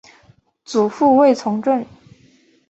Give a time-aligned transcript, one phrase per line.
[0.65, 1.85] 祖父卫从政。